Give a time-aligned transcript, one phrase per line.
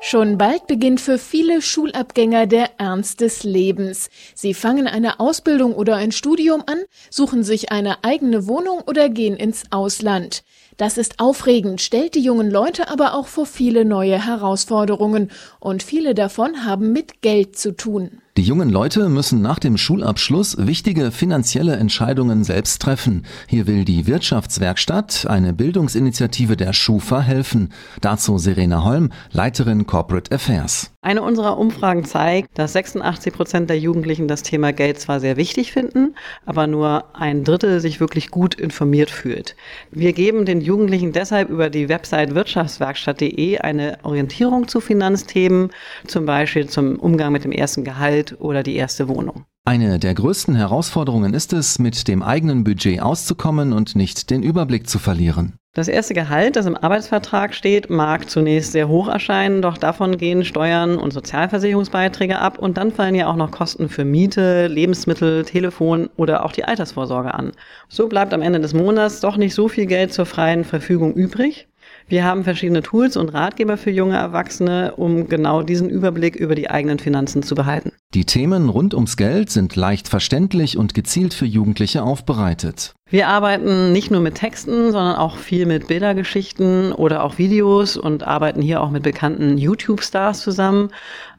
[0.00, 4.10] Schon bald beginnt für viele Schulabgänger der Ernst des Lebens.
[4.34, 6.78] Sie fangen eine Ausbildung oder ein Studium an,
[7.10, 10.44] suchen sich eine eigene Wohnung oder gehen ins Ausland.
[10.76, 16.14] Das ist aufregend, stellt die jungen Leute aber auch vor viele neue Herausforderungen und viele
[16.14, 18.22] davon haben mit Geld zu tun.
[18.38, 23.24] Die jungen Leute müssen nach dem Schulabschluss wichtige finanzielle Entscheidungen selbst treffen.
[23.48, 27.70] Hier will die Wirtschaftswerkstatt, eine Bildungsinitiative der Schufa, helfen.
[28.00, 30.92] Dazu Serena Holm, Leiterin Corporate Affairs.
[31.00, 35.70] Eine unserer Umfragen zeigt, dass 86 Prozent der Jugendlichen das Thema Geld zwar sehr wichtig
[35.70, 39.54] finden, aber nur ein Drittel sich wirklich gut informiert fühlt.
[39.92, 45.70] Wir geben den Jugendlichen deshalb über die Website wirtschaftswerkstatt.de eine Orientierung zu Finanzthemen,
[46.08, 49.44] zum Beispiel zum Umgang mit dem ersten Gehalt oder die erste Wohnung.
[49.64, 54.88] Eine der größten Herausforderungen ist es, mit dem eigenen Budget auszukommen und nicht den Überblick
[54.88, 55.58] zu verlieren.
[55.78, 60.44] Das erste Gehalt, das im Arbeitsvertrag steht, mag zunächst sehr hoch erscheinen, doch davon gehen
[60.44, 66.10] Steuern und Sozialversicherungsbeiträge ab und dann fallen ja auch noch Kosten für Miete, Lebensmittel, Telefon
[66.16, 67.52] oder auch die Altersvorsorge an.
[67.88, 71.68] So bleibt am Ende des Monats doch nicht so viel Geld zur freien Verfügung übrig.
[72.08, 76.70] Wir haben verschiedene Tools und Ratgeber für junge Erwachsene, um genau diesen Überblick über die
[76.70, 77.92] eigenen Finanzen zu behalten.
[78.14, 82.94] Die Themen rund ums Geld sind leicht verständlich und gezielt für Jugendliche aufbereitet.
[83.10, 88.22] Wir arbeiten nicht nur mit Texten, sondern auch viel mit Bildergeschichten oder auch Videos und
[88.22, 90.88] arbeiten hier auch mit bekannten YouTube-Stars zusammen.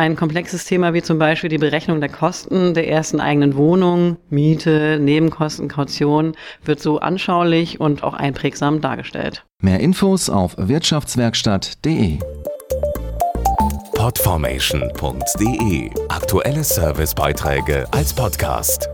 [0.00, 4.98] Ein komplexes Thema wie zum Beispiel die Berechnung der Kosten der ersten eigenen Wohnung, Miete,
[4.98, 6.34] Nebenkosten, Kaution
[6.64, 9.44] wird so anschaulich und auch einprägsam dargestellt.
[9.60, 12.18] Mehr Infos auf wirtschaftswerkstatt.de.
[13.94, 18.88] Podformation.de Aktuelle Servicebeiträge als Podcast.